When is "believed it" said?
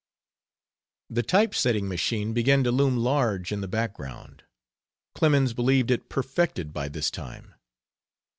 5.53-6.09